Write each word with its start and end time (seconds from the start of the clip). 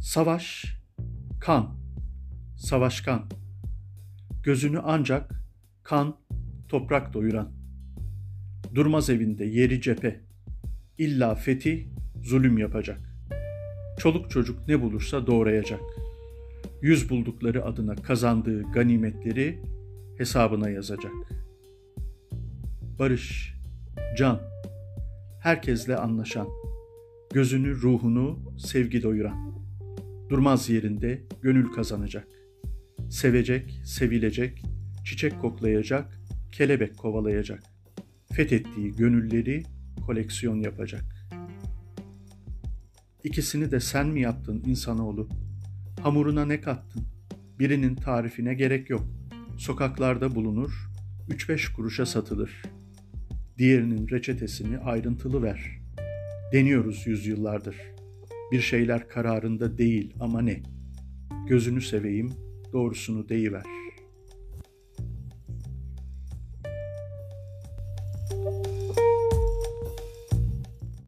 Savaş, 0.00 0.64
kan, 1.40 1.74
savaşkan. 2.56 3.22
Gözünü 4.42 4.80
ancak 4.84 5.30
kan, 5.82 6.16
toprak 6.68 7.14
doyuran. 7.14 7.52
Durmaz 8.74 9.10
evinde 9.10 9.44
yeri 9.44 9.80
cephe. 9.80 10.20
İlla 10.98 11.34
fetih, 11.34 11.86
zulüm 12.22 12.58
yapacak. 12.58 13.00
Çoluk 13.98 14.30
çocuk 14.30 14.68
ne 14.68 14.82
bulursa 14.82 15.26
doğrayacak. 15.26 15.80
Yüz 16.82 17.10
buldukları 17.10 17.64
adına 17.64 17.94
kazandığı 17.94 18.62
ganimetleri 18.62 19.62
hesabına 20.18 20.70
yazacak. 20.70 21.12
Barış, 22.98 23.54
can, 24.18 24.40
herkesle 25.42 25.96
anlaşan, 25.96 26.48
gözünü, 27.32 27.74
ruhunu 27.74 28.38
sevgi 28.58 29.02
doyuran. 29.02 29.57
Durmaz 30.30 30.68
yerinde 30.70 31.22
gönül 31.42 31.72
kazanacak. 31.72 32.28
Sevecek, 33.10 33.80
sevilecek, 33.84 34.62
çiçek 35.04 35.40
koklayacak, 35.40 36.20
kelebek 36.52 36.98
kovalayacak. 36.98 37.62
Fethettiği 38.32 38.96
gönülleri 38.96 39.62
koleksiyon 40.06 40.56
yapacak. 40.60 41.04
İkisini 43.24 43.70
de 43.70 43.80
sen 43.80 44.08
mi 44.08 44.20
yaptın 44.20 44.62
insanoğlu? 44.66 45.28
Hamuruna 46.02 46.44
ne 46.44 46.60
kattın? 46.60 47.02
Birinin 47.58 47.94
tarifine 47.94 48.54
gerek 48.54 48.90
yok. 48.90 49.04
Sokaklarda 49.58 50.34
bulunur, 50.34 50.90
üç 51.28 51.48
beş 51.48 51.68
kuruşa 51.68 52.06
satılır. 52.06 52.62
Diğerinin 53.58 54.08
reçetesini 54.08 54.78
ayrıntılı 54.78 55.42
ver. 55.42 55.80
Deniyoruz 56.52 57.06
yüzyıllardır. 57.06 57.76
Bir 58.52 58.60
şeyler 58.60 59.08
kararında 59.08 59.78
değil 59.78 60.14
ama 60.20 60.40
ne? 60.40 60.62
Gözünü 61.48 61.82
seveyim, 61.82 62.32
doğrusunu 62.72 63.28
deyiver.'' 63.28 63.78